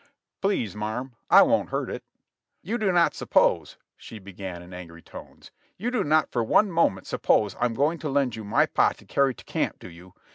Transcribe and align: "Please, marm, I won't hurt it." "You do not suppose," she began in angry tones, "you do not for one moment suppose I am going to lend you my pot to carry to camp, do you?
"Please, 0.41 0.75
marm, 0.75 1.15
I 1.29 1.43
won't 1.43 1.69
hurt 1.69 1.87
it." 1.87 2.03
"You 2.63 2.79
do 2.79 2.91
not 2.91 3.13
suppose," 3.13 3.77
she 3.95 4.17
began 4.17 4.63
in 4.63 4.73
angry 4.73 5.03
tones, 5.03 5.51
"you 5.77 5.91
do 5.91 6.03
not 6.03 6.31
for 6.31 6.43
one 6.43 6.71
moment 6.71 7.05
suppose 7.05 7.53
I 7.59 7.65
am 7.65 7.75
going 7.75 7.99
to 7.99 8.09
lend 8.09 8.35
you 8.35 8.43
my 8.43 8.65
pot 8.65 8.97
to 8.97 9.05
carry 9.05 9.35
to 9.35 9.45
camp, 9.45 9.77
do 9.77 9.91
you? 9.91 10.15